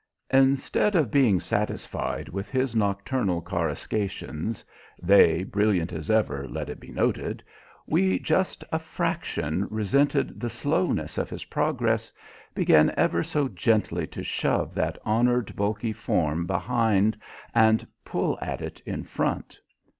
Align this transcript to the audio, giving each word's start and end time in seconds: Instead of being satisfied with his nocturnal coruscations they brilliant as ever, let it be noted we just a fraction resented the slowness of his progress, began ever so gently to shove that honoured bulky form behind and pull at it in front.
Instead 0.31 0.95
of 0.95 1.11
being 1.11 1.39
satisfied 1.39 2.27
with 2.27 2.49
his 2.49 2.75
nocturnal 2.75 3.39
coruscations 3.39 4.65
they 4.99 5.43
brilliant 5.43 5.93
as 5.93 6.09
ever, 6.09 6.47
let 6.47 6.69
it 6.69 6.79
be 6.79 6.87
noted 6.91 7.43
we 7.85 8.17
just 8.17 8.63
a 8.71 8.79
fraction 8.79 9.67
resented 9.69 10.39
the 10.39 10.49
slowness 10.49 11.19
of 11.19 11.29
his 11.29 11.45
progress, 11.45 12.11
began 12.55 12.91
ever 12.97 13.21
so 13.21 13.47
gently 13.47 14.07
to 14.07 14.23
shove 14.23 14.73
that 14.73 14.97
honoured 15.05 15.55
bulky 15.55 15.93
form 15.93 16.47
behind 16.47 17.15
and 17.53 17.85
pull 18.03 18.39
at 18.41 18.59
it 18.59 18.81
in 18.87 19.03
front. 19.03 19.59